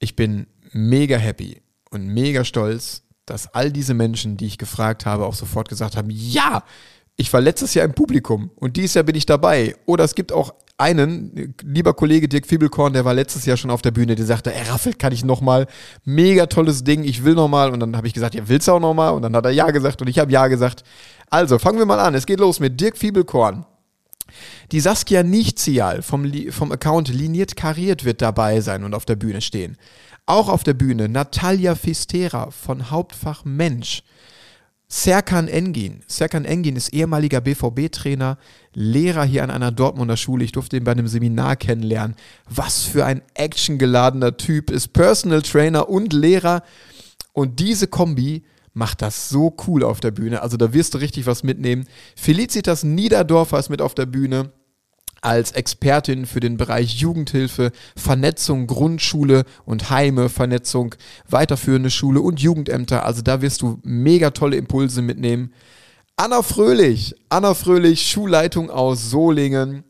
ich 0.00 0.16
bin 0.16 0.48
mega 0.72 1.18
happy 1.18 1.62
und 1.90 2.08
mega 2.08 2.44
stolz, 2.44 3.04
dass 3.30 3.54
all 3.54 3.72
diese 3.72 3.94
Menschen, 3.94 4.36
die 4.36 4.46
ich 4.46 4.58
gefragt 4.58 5.06
habe, 5.06 5.26
auch 5.26 5.34
sofort 5.34 5.68
gesagt 5.68 5.96
haben, 5.96 6.10
ja, 6.10 6.62
ich 7.16 7.32
war 7.32 7.40
letztes 7.40 7.74
Jahr 7.74 7.84
im 7.84 7.94
Publikum 7.94 8.50
und 8.56 8.76
dieses 8.76 8.94
Jahr 8.94 9.04
bin 9.04 9.16
ich 9.16 9.26
dabei. 9.26 9.74
Oder 9.86 10.04
es 10.04 10.14
gibt 10.14 10.32
auch 10.32 10.54
einen, 10.78 11.54
lieber 11.62 11.92
Kollege 11.92 12.28
Dirk 12.28 12.46
Fiebelkorn, 12.46 12.92
der 12.92 13.04
war 13.04 13.12
letztes 13.12 13.44
Jahr 13.44 13.56
schon 13.56 13.72
auf 13.72 13.82
der 13.82 13.90
Bühne, 13.90 14.14
der 14.14 14.24
sagte, 14.24 14.54
ey 14.54 14.62
Raffel, 14.68 14.94
kann 14.94 15.12
ich 15.12 15.24
nochmal, 15.24 15.66
mega 16.04 16.46
tolles 16.46 16.84
Ding, 16.84 17.02
ich 17.02 17.24
will 17.24 17.34
nochmal. 17.34 17.72
Und 17.72 17.80
dann 17.80 17.96
habe 17.96 18.06
ich 18.06 18.14
gesagt, 18.14 18.36
ja, 18.36 18.48
willst 18.48 18.68
du 18.68 18.72
auch 18.72 18.80
nochmal? 18.80 19.12
Und 19.12 19.22
dann 19.22 19.34
hat 19.34 19.44
er 19.44 19.50
ja 19.50 19.70
gesagt 19.72 20.00
und 20.00 20.08
ich 20.08 20.20
habe 20.20 20.30
ja 20.30 20.46
gesagt. 20.46 20.84
Also, 21.28 21.58
fangen 21.58 21.78
wir 21.78 21.86
mal 21.86 21.98
an. 21.98 22.14
Es 22.14 22.24
geht 22.24 22.38
los 22.38 22.60
mit 22.60 22.80
Dirk 22.80 22.96
Fiebelkorn. 22.96 23.66
Die 24.72 24.80
Saskia 24.80 25.22
Nichtzial 25.22 26.02
vom, 26.02 26.30
vom 26.50 26.72
Account 26.72 27.08
Liniert 27.08 27.56
Kariert 27.56 28.04
wird 28.04 28.22
dabei 28.22 28.60
sein 28.60 28.84
und 28.84 28.94
auf 28.94 29.04
der 29.04 29.16
Bühne 29.16 29.40
stehen. 29.40 29.76
Auch 30.26 30.48
auf 30.48 30.62
der 30.62 30.74
Bühne 30.74 31.08
Natalia 31.08 31.74
Fistera 31.74 32.50
von 32.50 32.90
Hauptfach 32.90 33.44
Mensch. 33.44 34.02
Serkan 34.90 35.48
Engin. 35.48 36.02
Serkan 36.06 36.46
Engin 36.46 36.74
ist 36.74 36.94
ehemaliger 36.94 37.42
BVB-Trainer, 37.42 38.38
Lehrer 38.72 39.24
hier 39.24 39.42
an 39.44 39.50
einer 39.50 39.70
Dortmunder 39.70 40.16
Schule. 40.16 40.44
Ich 40.44 40.52
durfte 40.52 40.78
ihn 40.78 40.84
bei 40.84 40.92
einem 40.92 41.08
Seminar 41.08 41.56
kennenlernen. 41.56 42.16
Was 42.48 42.84
für 42.84 43.04
ein 43.04 43.20
actiongeladener 43.34 44.38
Typ, 44.38 44.70
ist 44.70 44.94
Personal 44.94 45.42
Trainer 45.42 45.90
und 45.90 46.14
Lehrer. 46.14 46.62
Und 47.34 47.60
diese 47.60 47.86
Kombi 47.86 48.44
macht 48.74 49.02
das 49.02 49.28
so 49.28 49.56
cool 49.66 49.82
auf 49.82 50.00
der 50.00 50.10
Bühne. 50.10 50.42
Also 50.42 50.56
da 50.56 50.72
wirst 50.72 50.94
du 50.94 50.98
richtig 50.98 51.26
was 51.26 51.42
mitnehmen. 51.42 51.86
Felicitas 52.16 52.84
Niederdorfer 52.84 53.58
ist 53.58 53.70
mit 53.70 53.82
auf 53.82 53.94
der 53.94 54.06
Bühne. 54.06 54.52
als 55.20 55.52
Expertin 55.52 56.26
für 56.26 56.40
den 56.40 56.56
Bereich 56.56 56.94
Jugendhilfe, 56.94 57.72
Vernetzung 57.96 58.68
Grundschule 58.68 59.44
und 59.64 59.90
Heime, 59.90 60.28
Vernetzung 60.28 60.94
weiterführende 61.28 61.90
Schule 61.90 62.20
und 62.20 62.40
Jugendämter. 62.40 63.04
Also 63.04 63.22
da 63.22 63.42
wirst 63.42 63.62
du 63.62 63.80
mega 63.82 64.30
tolle 64.30 64.56
Impulse 64.56 65.02
mitnehmen. 65.02 65.52
Anna 66.16 66.42
Fröhlich, 66.42 67.14
Anna 67.28 67.54
Fröhlich, 67.54 68.08
Schulleitung 68.08 68.70
aus 68.70 69.10
Solingen. 69.10 69.84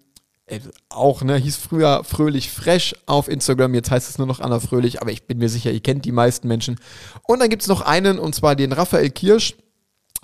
Äh, 0.48 0.60
auch, 0.88 1.22
ne, 1.22 1.36
hieß 1.36 1.56
früher 1.56 2.02
Fröhlich 2.04 2.50
Fresh 2.50 2.94
auf 3.06 3.28
Instagram, 3.28 3.74
jetzt 3.74 3.90
heißt 3.90 4.08
es 4.08 4.18
nur 4.18 4.26
noch 4.26 4.40
Anna 4.40 4.60
Fröhlich, 4.60 5.00
aber 5.00 5.12
ich 5.12 5.26
bin 5.26 5.38
mir 5.38 5.48
sicher, 5.48 5.70
ihr 5.70 5.80
kennt 5.80 6.04
die 6.04 6.12
meisten 6.12 6.48
Menschen. 6.48 6.80
Und 7.22 7.40
dann 7.40 7.50
gibt 7.50 7.62
es 7.62 7.68
noch 7.68 7.82
einen, 7.82 8.18
und 8.18 8.34
zwar 8.34 8.56
den 8.56 8.72
Raphael 8.72 9.10
Kirsch. 9.10 9.54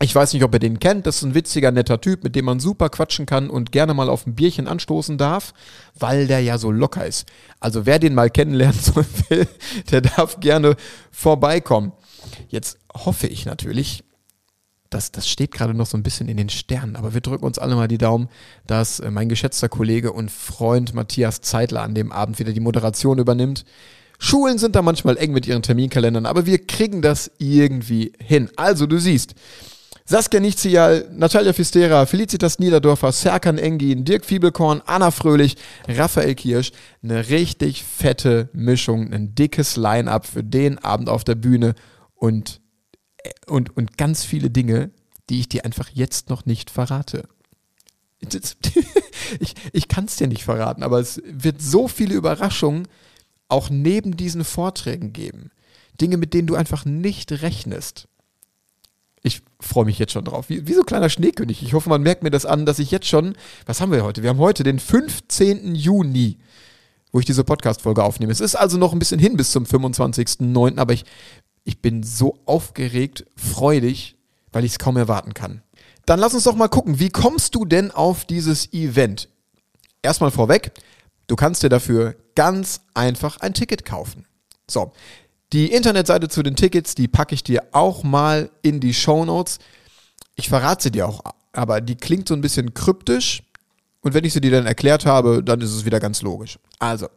Ich 0.00 0.14
weiß 0.14 0.32
nicht, 0.32 0.42
ob 0.42 0.52
ihr 0.52 0.58
den 0.58 0.80
kennt. 0.80 1.06
Das 1.06 1.16
ist 1.16 1.22
ein 1.22 1.34
witziger, 1.34 1.70
netter 1.70 2.00
Typ, 2.00 2.24
mit 2.24 2.34
dem 2.34 2.46
man 2.46 2.58
super 2.58 2.88
quatschen 2.88 3.26
kann 3.26 3.48
und 3.48 3.70
gerne 3.70 3.94
mal 3.94 4.08
auf 4.08 4.26
ein 4.26 4.34
Bierchen 4.34 4.66
anstoßen 4.66 5.18
darf, 5.18 5.54
weil 5.96 6.26
der 6.26 6.40
ja 6.40 6.58
so 6.58 6.72
locker 6.72 7.06
ist. 7.06 7.26
Also 7.60 7.86
wer 7.86 8.00
den 8.00 8.14
mal 8.14 8.28
kennenlernen 8.28 8.78
soll, 8.80 9.06
der 9.90 10.00
darf 10.00 10.40
gerne 10.40 10.74
vorbeikommen. 11.12 11.92
Jetzt 12.48 12.78
hoffe 12.92 13.28
ich 13.28 13.46
natürlich, 13.46 14.03
dass 14.90 15.12
das 15.12 15.28
steht 15.28 15.52
gerade 15.52 15.74
noch 15.74 15.86
so 15.86 15.96
ein 15.96 16.02
bisschen 16.02 16.28
in 16.28 16.36
den 16.36 16.48
Sternen, 16.48 16.96
aber 16.96 17.14
wir 17.14 17.20
drücken 17.20 17.44
uns 17.44 17.58
alle 17.58 17.74
mal 17.74 17.88
die 17.88 17.98
Daumen, 17.98 18.28
dass 18.66 19.00
äh, 19.00 19.10
mein 19.10 19.28
geschätzter 19.28 19.68
Kollege 19.68 20.12
und 20.12 20.30
Freund 20.30 20.94
Matthias 20.94 21.40
Zeitler 21.40 21.82
an 21.82 21.94
dem 21.94 22.12
Abend 22.12 22.38
wieder 22.38 22.52
die 22.52 22.60
Moderation 22.60 23.18
übernimmt. 23.18 23.64
Schulen 24.18 24.58
sind 24.58 24.76
da 24.76 24.82
manchmal 24.82 25.16
eng 25.16 25.32
mit 25.32 25.46
ihren 25.46 25.62
Terminkalendern, 25.62 26.26
aber 26.26 26.46
wir 26.46 26.64
kriegen 26.64 27.02
das 27.02 27.30
irgendwie 27.38 28.12
hin. 28.20 28.48
Also 28.56 28.86
du 28.86 28.98
siehst, 28.98 29.34
Saskia 30.06 30.38
Nichtzial, 30.38 31.08
Natalia 31.16 31.54
Fistera, 31.54 32.04
Felicitas 32.04 32.58
Niederdorfer, 32.58 33.10
Serkan 33.10 33.56
Engin, 33.56 34.04
Dirk 34.04 34.26
Fiebelkorn, 34.26 34.82
Anna 34.84 35.10
Fröhlich, 35.10 35.56
Raphael 35.88 36.34
Kirsch. 36.34 36.72
Eine 37.02 37.30
richtig 37.30 37.82
fette 37.84 38.50
Mischung, 38.52 39.14
ein 39.14 39.34
dickes 39.34 39.76
Line-up 39.76 40.26
für 40.26 40.44
den 40.44 40.78
Abend 40.78 41.08
auf 41.08 41.24
der 41.24 41.36
Bühne 41.36 41.74
und, 42.16 42.60
und, 43.46 43.76
und 43.76 43.96
ganz 43.98 44.24
viele 44.24 44.50
Dinge, 44.50 44.90
die 45.30 45.40
ich 45.40 45.48
dir 45.48 45.64
einfach 45.64 45.90
jetzt 45.90 46.30
noch 46.30 46.46
nicht 46.46 46.70
verrate. 46.70 47.28
ich 49.40 49.54
ich 49.72 49.88
kann 49.88 50.06
es 50.06 50.16
dir 50.16 50.28
nicht 50.28 50.44
verraten, 50.44 50.82
aber 50.82 50.98
es 50.98 51.20
wird 51.26 51.60
so 51.60 51.88
viele 51.88 52.14
Überraschungen 52.14 52.88
auch 53.48 53.70
neben 53.70 54.16
diesen 54.16 54.44
Vorträgen 54.44 55.12
geben. 55.12 55.50
Dinge, 56.00 56.16
mit 56.16 56.34
denen 56.34 56.46
du 56.46 56.54
einfach 56.54 56.84
nicht 56.84 57.30
rechnest. 57.32 58.08
Ich 59.22 59.42
freue 59.60 59.84
mich 59.84 59.98
jetzt 59.98 60.12
schon 60.12 60.24
drauf. 60.24 60.48
Wie, 60.48 60.66
wie 60.66 60.74
so 60.74 60.80
ein 60.80 60.86
kleiner 60.86 61.08
Schneekönig. 61.08 61.62
Ich 61.62 61.72
hoffe, 61.72 61.88
man 61.88 62.02
merkt 62.02 62.22
mir 62.22 62.30
das 62.30 62.44
an, 62.44 62.66
dass 62.66 62.78
ich 62.78 62.90
jetzt 62.90 63.06
schon, 63.06 63.36
was 63.64 63.80
haben 63.80 63.92
wir 63.92 64.04
heute? 64.04 64.22
Wir 64.22 64.30
haben 64.30 64.38
heute 64.38 64.64
den 64.64 64.78
15. 64.78 65.74
Juni, 65.74 66.38
wo 67.12 67.20
ich 67.20 67.26
diese 67.26 67.44
Podcast-Folge 67.44 68.02
aufnehme. 68.02 68.32
Es 68.32 68.40
ist 68.40 68.54
also 68.54 68.76
noch 68.76 68.92
ein 68.92 68.98
bisschen 68.98 69.20
hin 69.20 69.36
bis 69.36 69.50
zum 69.52 69.64
25.09., 69.64 70.78
aber 70.78 70.92
ich, 70.92 71.04
ich 71.64 71.80
bin 71.80 72.02
so 72.02 72.38
aufgeregt, 72.46 73.24
freudig, 73.36 74.16
weil 74.52 74.64
ich 74.64 74.72
es 74.72 74.78
kaum 74.78 74.96
erwarten 74.96 75.34
kann. 75.34 75.62
Dann 76.06 76.20
lass 76.20 76.34
uns 76.34 76.44
doch 76.44 76.54
mal 76.54 76.68
gucken, 76.68 77.00
wie 77.00 77.08
kommst 77.08 77.54
du 77.54 77.64
denn 77.64 77.90
auf 77.90 78.24
dieses 78.24 78.72
Event? 78.72 79.28
Erstmal 80.02 80.30
vorweg, 80.30 80.72
du 81.26 81.36
kannst 81.36 81.62
dir 81.62 81.70
dafür 81.70 82.14
ganz 82.34 82.82
einfach 82.92 83.38
ein 83.40 83.54
Ticket 83.54 83.84
kaufen. 83.84 84.26
So, 84.70 84.92
die 85.52 85.72
Internetseite 85.72 86.28
zu 86.28 86.42
den 86.42 86.56
Tickets, 86.56 86.94
die 86.94 87.08
packe 87.08 87.34
ich 87.34 87.42
dir 87.42 87.62
auch 87.72 88.02
mal 88.02 88.50
in 88.62 88.80
die 88.80 88.92
Show 88.92 89.24
Notes. 89.24 89.58
Ich 90.34 90.48
verrate 90.48 90.84
sie 90.84 90.90
dir 90.90 91.08
auch, 91.08 91.20
aber 91.52 91.80
die 91.80 91.96
klingt 91.96 92.28
so 92.28 92.34
ein 92.34 92.40
bisschen 92.40 92.74
kryptisch. 92.74 93.42
Und 94.00 94.12
wenn 94.12 94.24
ich 94.24 94.34
sie 94.34 94.40
dir 94.40 94.50
dann 94.50 94.66
erklärt 94.66 95.06
habe, 95.06 95.42
dann 95.42 95.60
ist 95.62 95.72
es 95.72 95.86
wieder 95.86 96.00
ganz 96.00 96.20
logisch. 96.20 96.58
Also, 96.78 97.08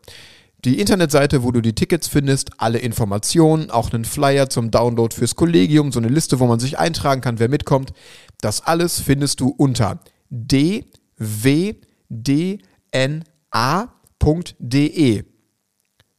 die 0.65 0.79
Internetseite, 0.79 1.43
wo 1.43 1.51
du 1.51 1.61
die 1.61 1.75
Tickets 1.75 2.07
findest, 2.07 2.51
alle 2.57 2.79
Informationen, 2.79 3.69
auch 3.69 3.93
einen 3.93 4.05
Flyer 4.05 4.49
zum 4.49 4.71
Download 4.71 5.13
fürs 5.15 5.35
Kollegium, 5.35 5.91
so 5.91 5.99
eine 5.99 6.07
Liste, 6.07 6.39
wo 6.39 6.47
man 6.47 6.59
sich 6.59 6.79
eintragen 6.79 7.21
kann, 7.21 7.37
wer 7.39 7.49
mitkommt. 7.49 7.93
Das 8.41 8.61
alles 8.65 8.99
findest 8.99 9.39
du 9.39 9.49
unter 9.49 9.99
dwdna.de. 10.29 11.73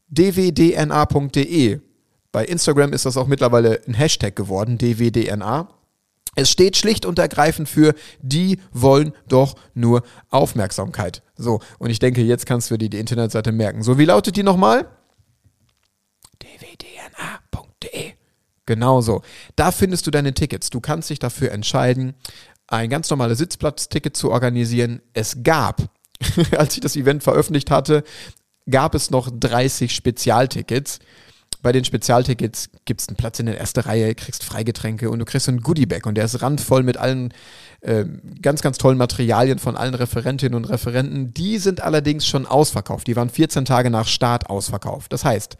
dwdna.de. 0.08 1.80
Bei 2.30 2.44
Instagram 2.44 2.92
ist 2.92 3.06
das 3.06 3.16
auch 3.16 3.26
mittlerweile 3.26 3.80
ein 3.86 3.94
Hashtag 3.94 4.36
geworden, 4.36 4.78
DWDNA. 4.78 5.77
Es 6.34 6.50
steht 6.50 6.76
schlicht 6.76 7.04
und 7.04 7.18
ergreifend 7.18 7.68
für, 7.68 7.94
die 8.20 8.60
wollen 8.72 9.12
doch 9.28 9.56
nur 9.74 10.02
Aufmerksamkeit. 10.30 11.22
So, 11.36 11.60
und 11.78 11.90
ich 11.90 11.98
denke, 11.98 12.22
jetzt 12.22 12.46
kannst 12.46 12.70
du 12.70 12.76
dir 12.76 12.88
die 12.88 12.98
Internetseite 12.98 13.52
merken. 13.52 13.82
So, 13.82 13.98
wie 13.98 14.04
lautet 14.04 14.36
die 14.36 14.42
nochmal? 14.42 14.88
dwdna.de. 16.40 18.12
Genau 18.66 19.00
so. 19.00 19.22
Da 19.56 19.72
findest 19.72 20.06
du 20.06 20.10
deine 20.10 20.34
Tickets. 20.34 20.70
Du 20.70 20.80
kannst 20.80 21.10
dich 21.10 21.18
dafür 21.18 21.52
entscheiden, 21.52 22.14
ein 22.66 22.90
ganz 22.90 23.08
normales 23.10 23.38
Sitzplatzticket 23.38 24.16
zu 24.16 24.30
organisieren. 24.30 25.00
Es 25.14 25.42
gab, 25.42 25.90
als 26.56 26.74
ich 26.74 26.80
das 26.80 26.96
Event 26.96 27.22
veröffentlicht 27.22 27.70
hatte, 27.70 28.04
gab 28.70 28.94
es 28.94 29.10
noch 29.10 29.30
30 29.32 29.94
Spezialtickets 29.94 30.98
bei 31.62 31.72
den 31.72 31.84
Spezialtickets 31.84 32.70
gibt 32.84 33.00
es 33.00 33.08
einen 33.08 33.16
Platz 33.16 33.40
in 33.40 33.46
der 33.46 33.58
ersten 33.58 33.80
Reihe, 33.80 34.14
kriegst 34.14 34.44
Freigetränke 34.44 35.10
und 35.10 35.18
du 35.18 35.24
kriegst 35.24 35.48
einen 35.48 35.60
Goodiebag 35.60 36.06
und 36.06 36.14
der 36.14 36.24
ist 36.24 36.40
randvoll 36.42 36.82
mit 36.82 36.96
allen 36.96 37.32
äh, 37.80 38.04
ganz, 38.42 38.62
ganz 38.62 38.78
tollen 38.78 38.98
Materialien 38.98 39.58
von 39.58 39.76
allen 39.76 39.94
Referentinnen 39.94 40.54
und 40.54 40.66
Referenten. 40.66 41.34
Die 41.34 41.58
sind 41.58 41.80
allerdings 41.80 42.26
schon 42.26 42.46
ausverkauft. 42.46 43.06
Die 43.06 43.16
waren 43.16 43.30
14 43.30 43.64
Tage 43.64 43.90
nach 43.90 44.06
Start 44.06 44.50
ausverkauft. 44.50 45.12
Das 45.12 45.24
heißt, 45.24 45.56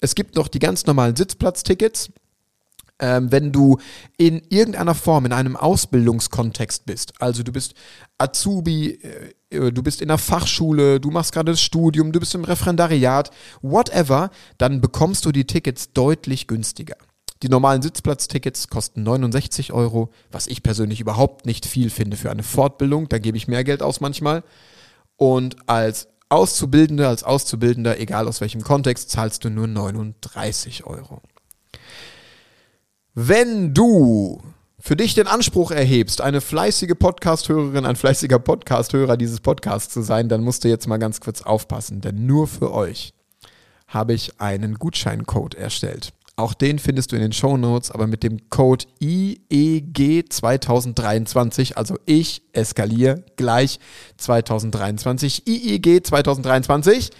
es 0.00 0.14
gibt 0.14 0.36
noch 0.36 0.48
die 0.48 0.58
ganz 0.58 0.86
normalen 0.86 1.16
Sitzplatztickets, 1.16 2.10
ähm, 3.02 3.32
wenn 3.32 3.50
du 3.50 3.78
in 4.16 4.40
irgendeiner 4.48 4.94
Form 4.94 5.26
in 5.26 5.32
einem 5.32 5.56
Ausbildungskontext 5.56 6.86
bist. 6.86 7.12
Also 7.18 7.42
du 7.42 7.52
bist 7.52 7.74
Azubi, 8.16 9.00
äh, 9.50 9.56
äh, 9.56 9.72
du 9.72 9.82
bist 9.82 10.00
in 10.00 10.08
der 10.08 10.18
Fachschule, 10.18 11.00
du 11.00 11.10
machst 11.10 11.32
gerade 11.32 11.50
das 11.50 11.60
Studium, 11.60 12.12
du 12.12 12.20
bist 12.20 12.34
im 12.36 12.44
Referendariat, 12.44 13.30
whatever, 13.60 14.30
dann 14.56 14.80
bekommst 14.80 15.24
du 15.24 15.32
die 15.32 15.44
Tickets 15.44 15.92
deutlich 15.92 16.46
günstiger. 16.46 16.96
Die 17.42 17.48
normalen 17.48 17.82
Sitzplatztickets 17.82 18.68
kosten 18.68 19.02
69 19.02 19.72
Euro, 19.72 20.10
was 20.30 20.46
ich 20.46 20.62
persönlich 20.62 21.00
überhaupt 21.00 21.44
nicht 21.44 21.66
viel 21.66 21.90
finde 21.90 22.16
für 22.16 22.30
eine 22.30 22.44
Fortbildung. 22.44 23.08
Da 23.08 23.18
gebe 23.18 23.36
ich 23.36 23.48
mehr 23.48 23.64
Geld 23.64 23.82
aus 23.82 24.00
manchmal. 24.00 24.44
Und 25.16 25.68
als 25.68 26.06
Auszubildender, 26.28 27.08
als 27.08 27.24
Auszubildender, 27.24 27.98
egal 27.98 28.28
aus 28.28 28.40
welchem 28.40 28.62
Kontext, 28.62 29.10
zahlst 29.10 29.44
du 29.44 29.50
nur 29.50 29.66
39 29.66 30.86
Euro. 30.86 31.20
Wenn 33.14 33.74
du 33.74 34.40
für 34.78 34.96
dich 34.96 35.12
den 35.12 35.26
Anspruch 35.26 35.70
erhebst, 35.70 36.22
eine 36.22 36.40
fleißige 36.40 36.94
Podcast-Hörerin, 36.98 37.84
ein 37.84 37.96
fleißiger 37.96 38.38
Podcast-Hörer 38.38 39.18
dieses 39.18 39.40
Podcasts 39.40 39.92
zu 39.92 40.00
sein, 40.00 40.30
dann 40.30 40.42
musst 40.42 40.64
du 40.64 40.68
jetzt 40.68 40.88
mal 40.88 40.96
ganz 40.96 41.20
kurz 41.20 41.42
aufpassen, 41.42 42.00
denn 42.00 42.24
nur 42.24 42.46
für 42.46 42.72
euch 42.72 43.12
habe 43.86 44.14
ich 44.14 44.40
einen 44.40 44.76
Gutscheincode 44.76 45.54
erstellt. 45.56 46.14
Auch 46.34 46.54
den 46.54 46.78
findest 46.78 47.12
du 47.12 47.16
in 47.16 47.22
den 47.22 47.32
Show 47.32 47.58
Notes, 47.58 47.90
aber 47.90 48.06
mit 48.06 48.22
dem 48.22 48.48
Code 48.48 48.86
IEG 49.00 50.24
2023, 50.30 51.76
also 51.76 51.98
ich 52.06 52.42
eskaliere 52.54 53.22
gleich 53.36 53.78
2023, 54.16 55.46
IEG 55.46 56.04
2023, 56.06 57.10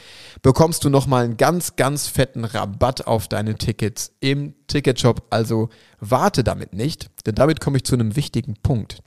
bekommst 0.41 0.85
du 0.85 0.89
nochmal 0.89 1.25
einen 1.25 1.37
ganz, 1.37 1.77
ganz 1.77 2.09
fetten 2.09 2.45
Rabatt 2.45 3.07
auf 3.07 3.29
deine 3.29 3.55
Tickets 3.57 4.13
im 4.21 4.55
Ticketshop. 4.67 5.27
Also 5.29 5.69
warte 6.01 6.43
damit 6.43 6.73
nicht, 6.73 7.11
denn 7.27 7.35
damit 7.35 7.61
komme 7.61 7.77
ich 7.77 7.85
zu 7.85 7.95
einem 7.95 8.17
wichtigen 8.17 8.55
Punkt. 8.63 9.03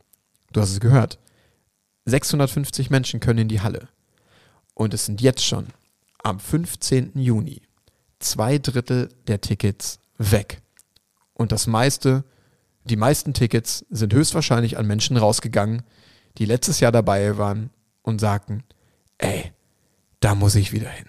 Du 0.53 0.61
hast 0.61 0.71
es 0.71 0.79
gehört. 0.79 1.17
650 2.05 2.91
Menschen 2.91 3.19
können 3.19 3.39
in 3.39 3.47
die 3.47 3.61
Halle. 3.61 3.89
Und 4.75 4.93
es 4.93 5.05
sind 5.05 5.19
jetzt 5.21 5.43
schon 5.43 5.67
am 6.21 6.39
15. 6.39 7.13
Juni 7.15 7.64
zwei 8.25 8.57
Drittel 8.57 9.09
der 9.27 9.41
Tickets 9.41 9.99
weg. 10.17 10.61
Und 11.33 11.51
das 11.51 11.67
meiste, 11.67 12.23
die 12.83 12.95
meisten 12.95 13.33
Tickets 13.33 13.85
sind 13.89 14.13
höchstwahrscheinlich 14.13 14.77
an 14.77 14.87
Menschen 14.87 15.17
rausgegangen, 15.17 15.83
die 16.37 16.45
letztes 16.45 16.79
Jahr 16.79 16.91
dabei 16.91 17.37
waren 17.37 17.69
und 18.01 18.19
sagten, 18.19 18.63
ey, 19.17 19.51
da 20.19 20.35
muss 20.35 20.55
ich 20.55 20.71
wieder 20.71 20.89
hin. 20.89 21.07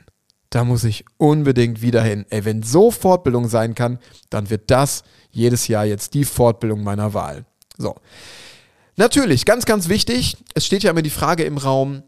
Da 0.50 0.64
muss 0.64 0.85
ich 0.85 1.04
unbedingt 1.16 1.82
wieder 1.82 2.02
hin. 2.02 2.25
Ey, 2.30 2.44
wenn 2.44 2.62
so 2.62 2.90
Fortbildung 2.90 3.49
sein 3.49 3.75
kann, 3.75 3.99
dann 4.30 4.49
wird 4.49 4.70
das 4.70 5.02
jedes 5.30 5.68
Jahr 5.68 5.85
jetzt 5.85 6.14
die 6.14 6.25
Fortbildung 6.25 6.82
meiner 6.82 7.14
Wahl. 7.14 7.44
So. 7.76 7.96
Natürlich, 8.96 9.44
ganz, 9.44 9.66
ganz 9.66 9.88
wichtig, 9.88 10.37
es 10.54 10.64
steht 10.64 10.82
ja 10.82 10.92
immer 10.92 11.02
die 11.02 11.11
Frage 11.11 11.44
im 11.44 11.58
Raum, 11.58 12.02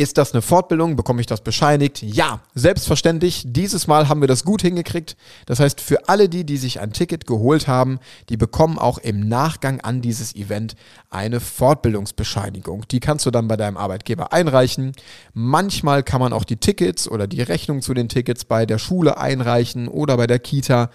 Ist 0.00 0.16
das 0.16 0.32
eine 0.32 0.40
Fortbildung? 0.40 0.96
Bekomme 0.96 1.20
ich 1.20 1.26
das 1.26 1.42
bescheinigt? 1.42 2.00
Ja, 2.00 2.40
selbstverständlich. 2.54 3.42
Dieses 3.44 3.86
Mal 3.86 4.08
haben 4.08 4.22
wir 4.22 4.28
das 4.28 4.44
gut 4.44 4.62
hingekriegt. 4.62 5.14
Das 5.44 5.60
heißt, 5.60 5.78
für 5.78 6.08
alle 6.08 6.30
die, 6.30 6.44
die 6.44 6.56
sich 6.56 6.80
ein 6.80 6.94
Ticket 6.94 7.26
geholt 7.26 7.68
haben, 7.68 7.98
die 8.30 8.38
bekommen 8.38 8.78
auch 8.78 8.96
im 8.96 9.28
Nachgang 9.28 9.82
an 9.82 10.00
dieses 10.00 10.34
Event 10.34 10.74
eine 11.10 11.38
Fortbildungsbescheinigung. 11.38 12.88
Die 12.90 13.00
kannst 13.00 13.26
du 13.26 13.30
dann 13.30 13.46
bei 13.46 13.58
deinem 13.58 13.76
Arbeitgeber 13.76 14.32
einreichen. 14.32 14.92
Manchmal 15.34 16.02
kann 16.02 16.22
man 16.22 16.32
auch 16.32 16.44
die 16.44 16.56
Tickets 16.56 17.06
oder 17.06 17.26
die 17.26 17.42
Rechnung 17.42 17.82
zu 17.82 17.92
den 17.92 18.08
Tickets 18.08 18.46
bei 18.46 18.64
der 18.64 18.78
Schule 18.78 19.18
einreichen 19.18 19.86
oder 19.86 20.16
bei 20.16 20.26
der 20.26 20.38
Kita, 20.38 20.88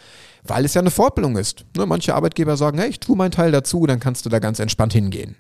weil 0.44 0.66
es 0.66 0.74
ja 0.74 0.82
eine 0.82 0.90
Fortbildung 0.90 1.38
ist. 1.38 1.64
Ne, 1.78 1.86
manche 1.86 2.16
Arbeitgeber 2.16 2.58
sagen, 2.58 2.80
hey, 2.80 2.90
ich 2.90 3.00
tue 3.00 3.16
meinen 3.16 3.30
Teil 3.30 3.52
dazu, 3.52 3.86
dann 3.86 4.00
kannst 4.00 4.26
du 4.26 4.32
da 4.32 4.40
ganz 4.40 4.58
entspannt 4.58 4.94
hingehen. 4.94 5.36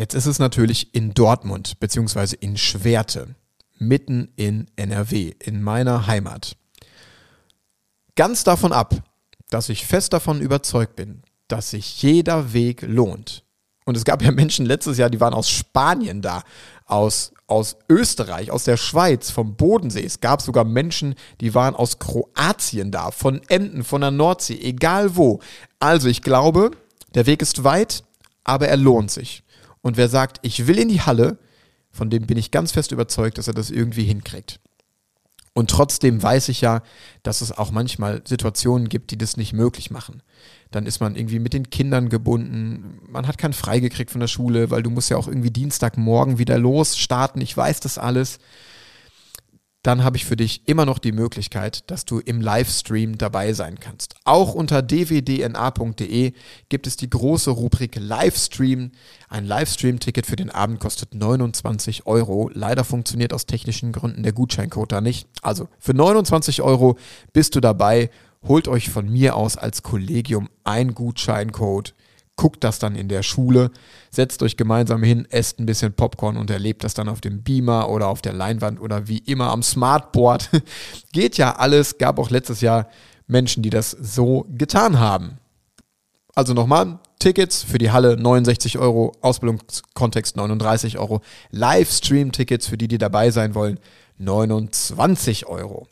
Jetzt 0.00 0.14
ist 0.14 0.24
es 0.24 0.38
natürlich 0.38 0.94
in 0.94 1.12
Dortmund 1.12 1.78
beziehungsweise 1.78 2.34
in 2.34 2.56
Schwerte, 2.56 3.34
mitten 3.76 4.32
in 4.34 4.66
NRW, 4.74 5.34
in 5.38 5.60
meiner 5.60 6.06
Heimat. 6.06 6.56
Ganz 8.16 8.42
davon 8.42 8.72
ab, 8.72 8.94
dass 9.50 9.68
ich 9.68 9.84
fest 9.84 10.14
davon 10.14 10.40
überzeugt 10.40 10.96
bin, 10.96 11.22
dass 11.48 11.72
sich 11.72 12.00
jeder 12.00 12.54
Weg 12.54 12.80
lohnt. 12.80 13.44
Und 13.84 13.94
es 13.94 14.04
gab 14.04 14.22
ja 14.22 14.32
Menschen 14.32 14.64
letztes 14.64 14.96
Jahr, 14.96 15.10
die 15.10 15.20
waren 15.20 15.34
aus 15.34 15.50
Spanien 15.50 16.22
da, 16.22 16.44
aus, 16.86 17.32
aus 17.46 17.76
Österreich, 17.90 18.50
aus 18.50 18.64
der 18.64 18.78
Schweiz, 18.78 19.30
vom 19.30 19.54
Bodensee. 19.54 20.02
Es 20.02 20.20
gab 20.20 20.40
sogar 20.40 20.64
Menschen, 20.64 21.14
die 21.42 21.52
waren 21.54 21.74
aus 21.74 21.98
Kroatien 21.98 22.90
da, 22.90 23.10
von 23.10 23.42
Enden, 23.48 23.84
von 23.84 24.00
der 24.00 24.12
Nordsee, 24.12 24.58
egal 24.62 25.14
wo. 25.16 25.40
Also 25.78 26.08
ich 26.08 26.22
glaube, 26.22 26.70
der 27.14 27.26
Weg 27.26 27.42
ist 27.42 27.64
weit, 27.64 28.02
aber 28.44 28.66
er 28.66 28.78
lohnt 28.78 29.10
sich. 29.10 29.44
Und 29.82 29.96
wer 29.96 30.08
sagt, 30.08 30.38
ich 30.42 30.66
will 30.66 30.78
in 30.78 30.88
die 30.88 31.00
Halle, 31.00 31.38
von 31.90 32.10
dem 32.10 32.26
bin 32.26 32.38
ich 32.38 32.50
ganz 32.50 32.72
fest 32.72 32.92
überzeugt, 32.92 33.38
dass 33.38 33.48
er 33.48 33.54
das 33.54 33.70
irgendwie 33.70 34.04
hinkriegt. 34.04 34.60
Und 35.52 35.68
trotzdem 35.68 36.22
weiß 36.22 36.48
ich 36.48 36.60
ja, 36.60 36.82
dass 37.24 37.40
es 37.40 37.50
auch 37.50 37.72
manchmal 37.72 38.22
Situationen 38.24 38.88
gibt, 38.88 39.10
die 39.10 39.18
das 39.18 39.36
nicht 39.36 39.52
möglich 39.52 39.90
machen. 39.90 40.22
Dann 40.70 40.86
ist 40.86 41.00
man 41.00 41.16
irgendwie 41.16 41.40
mit 41.40 41.52
den 41.52 41.70
Kindern 41.70 42.08
gebunden, 42.08 43.00
man 43.08 43.26
hat 43.26 43.36
keinen 43.36 43.52
freigekriegt 43.52 44.12
von 44.12 44.20
der 44.20 44.28
Schule, 44.28 44.70
weil 44.70 44.84
du 44.84 44.90
musst 44.90 45.10
ja 45.10 45.16
auch 45.16 45.26
irgendwie 45.26 45.50
Dienstagmorgen 45.50 46.38
wieder 46.38 46.56
los 46.58 46.96
starten. 46.96 47.40
Ich 47.40 47.56
weiß 47.56 47.80
das 47.80 47.98
alles 47.98 48.38
dann 49.82 50.04
habe 50.04 50.18
ich 50.18 50.26
für 50.26 50.36
dich 50.36 50.68
immer 50.68 50.84
noch 50.84 50.98
die 50.98 51.12
Möglichkeit, 51.12 51.90
dass 51.90 52.04
du 52.04 52.18
im 52.18 52.42
Livestream 52.42 53.16
dabei 53.16 53.54
sein 53.54 53.80
kannst. 53.80 54.14
Auch 54.24 54.54
unter 54.54 54.82
dwdna.de 54.82 56.32
gibt 56.68 56.86
es 56.86 56.96
die 56.96 57.08
große 57.08 57.50
Rubrik 57.50 57.96
Livestream. 57.96 58.92
Ein 59.30 59.46
Livestream-Ticket 59.46 60.26
für 60.26 60.36
den 60.36 60.50
Abend 60.50 60.80
kostet 60.80 61.14
29 61.14 62.06
Euro. 62.06 62.50
Leider 62.52 62.84
funktioniert 62.84 63.32
aus 63.32 63.46
technischen 63.46 63.92
Gründen 63.92 64.22
der 64.22 64.32
Gutscheincode 64.32 64.92
da 64.92 65.00
nicht. 65.00 65.26
Also 65.40 65.68
für 65.78 65.94
29 65.94 66.60
Euro 66.60 66.98
bist 67.32 67.54
du 67.54 67.60
dabei. 67.60 68.10
Holt 68.46 68.68
euch 68.68 68.90
von 68.90 69.08
mir 69.10 69.34
aus 69.36 69.56
als 69.56 69.82
Kollegium 69.82 70.50
ein 70.64 70.92
Gutscheincode 70.94 71.94
guckt 72.40 72.64
das 72.64 72.78
dann 72.78 72.96
in 72.96 73.08
der 73.08 73.22
Schule, 73.22 73.70
setzt 74.10 74.42
euch 74.42 74.56
gemeinsam 74.56 75.02
hin, 75.02 75.26
esst 75.28 75.58
ein 75.58 75.66
bisschen 75.66 75.92
Popcorn 75.92 76.38
und 76.38 76.48
erlebt 76.48 76.84
das 76.84 76.94
dann 76.94 77.10
auf 77.10 77.20
dem 77.20 77.42
Beamer 77.42 77.90
oder 77.90 78.08
auf 78.08 78.22
der 78.22 78.32
Leinwand 78.32 78.80
oder 78.80 79.08
wie 79.08 79.18
immer 79.18 79.50
am 79.50 79.62
Smartboard. 79.62 80.48
Geht 81.12 81.36
ja 81.36 81.56
alles, 81.56 81.98
gab 81.98 82.18
auch 82.18 82.30
letztes 82.30 82.62
Jahr 82.62 82.88
Menschen, 83.26 83.62
die 83.62 83.68
das 83.68 83.90
so 83.90 84.46
getan 84.48 84.98
haben. 84.98 85.36
Also 86.34 86.54
nochmal, 86.54 86.98
Tickets 87.18 87.62
für 87.62 87.76
die 87.76 87.90
Halle 87.90 88.16
69 88.16 88.78
Euro, 88.78 89.12
Ausbildungskontext 89.20 90.38
39 90.38 90.96
Euro, 90.96 91.20
Livestream-Tickets 91.50 92.66
für 92.66 92.78
die, 92.78 92.88
die 92.88 92.96
dabei 92.96 93.30
sein 93.32 93.54
wollen, 93.54 93.78
29 94.16 95.44
Euro. 95.44 95.88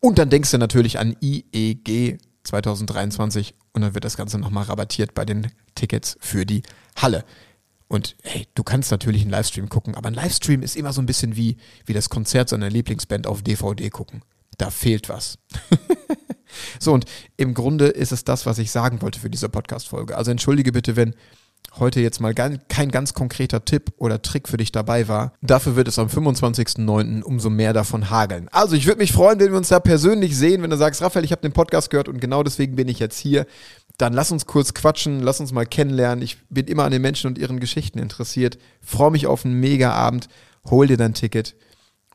Und 0.00 0.18
dann 0.18 0.28
denkst 0.28 0.50
du 0.50 0.58
natürlich 0.58 0.98
an 0.98 1.16
IEG 1.22 2.18
2023 2.46 3.54
und 3.72 3.82
dann 3.82 3.94
wird 3.94 4.04
das 4.04 4.16
Ganze 4.16 4.38
nochmal 4.38 4.64
rabattiert 4.64 5.14
bei 5.14 5.24
den 5.24 5.52
Tickets 5.74 6.16
für 6.20 6.46
die 6.46 6.62
Halle. 6.96 7.24
Und 7.88 8.16
hey, 8.22 8.48
du 8.54 8.64
kannst 8.64 8.90
natürlich 8.90 9.22
einen 9.22 9.30
Livestream 9.30 9.68
gucken, 9.68 9.94
aber 9.94 10.08
ein 10.08 10.14
Livestream 10.14 10.62
ist 10.62 10.76
immer 10.76 10.92
so 10.92 11.00
ein 11.00 11.06
bisschen 11.06 11.36
wie, 11.36 11.56
wie 11.84 11.92
das 11.92 12.08
Konzert 12.08 12.48
seiner 12.48 12.70
Lieblingsband 12.70 13.26
auf 13.26 13.42
DVD 13.42 13.90
gucken. 13.90 14.22
Da 14.58 14.70
fehlt 14.70 15.08
was. 15.08 15.38
so, 16.80 16.92
und 16.92 17.04
im 17.36 17.54
Grunde 17.54 17.86
ist 17.86 18.12
es 18.12 18.24
das, 18.24 18.46
was 18.46 18.58
ich 18.58 18.70
sagen 18.70 19.02
wollte 19.02 19.20
für 19.20 19.30
diese 19.30 19.48
Podcast-Folge. 19.48 20.16
Also 20.16 20.30
entschuldige 20.30 20.72
bitte, 20.72 20.96
wenn 20.96 21.14
heute 21.78 22.00
jetzt 22.00 22.20
mal 22.20 22.34
kein 22.34 22.90
ganz 22.90 23.14
konkreter 23.14 23.64
Tipp 23.64 23.92
oder 23.98 24.22
Trick 24.22 24.48
für 24.48 24.56
dich 24.56 24.72
dabei 24.72 25.08
war. 25.08 25.32
Dafür 25.42 25.76
wird 25.76 25.88
es 25.88 25.98
am 25.98 26.08
25.09. 26.08 27.22
umso 27.22 27.50
mehr 27.50 27.72
davon 27.72 28.10
hageln. 28.10 28.48
Also 28.52 28.76
ich 28.76 28.86
würde 28.86 28.98
mich 28.98 29.12
freuen, 29.12 29.38
wenn 29.40 29.50
wir 29.50 29.58
uns 29.58 29.68
da 29.68 29.80
persönlich 29.80 30.36
sehen, 30.36 30.62
wenn 30.62 30.70
du 30.70 30.76
sagst, 30.76 31.02
Raphael, 31.02 31.24
ich 31.24 31.32
habe 31.32 31.42
den 31.42 31.52
Podcast 31.52 31.90
gehört 31.90 32.08
und 32.08 32.20
genau 32.20 32.42
deswegen 32.42 32.76
bin 32.76 32.88
ich 32.88 32.98
jetzt 32.98 33.18
hier. 33.18 33.46
Dann 33.98 34.12
lass 34.12 34.30
uns 34.30 34.46
kurz 34.46 34.74
quatschen, 34.74 35.20
lass 35.20 35.40
uns 35.40 35.52
mal 35.52 35.66
kennenlernen. 35.66 36.22
Ich 36.22 36.38
bin 36.48 36.66
immer 36.66 36.84
an 36.84 36.92
den 36.92 37.02
Menschen 37.02 37.28
und 37.28 37.38
ihren 37.38 37.60
Geschichten 37.60 37.98
interessiert. 37.98 38.58
Freue 38.80 39.10
mich 39.10 39.26
auf 39.26 39.44
einen 39.44 39.58
Mega-Abend. 39.60 40.28
Hol 40.70 40.86
dir 40.86 40.96
dein 40.96 41.14
Ticket. 41.14 41.56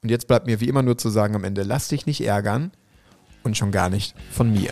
Und 0.04 0.10
jetzt 0.10 0.28
bleibt 0.28 0.48
mir 0.48 0.60
wie 0.60 0.68
immer 0.68 0.84
nur 0.84 0.98
zu 0.98 1.10
sagen 1.10 1.36
am 1.36 1.44
Ende, 1.44 1.64
lass 1.64 1.88
dich 1.88 2.06
nicht 2.06 2.22
ärgern 2.22 2.72
und 3.44 3.58
schon 3.58 3.72
gar 3.72 3.90
nicht 3.90 4.16
von 4.32 4.52
mir. 4.52 4.72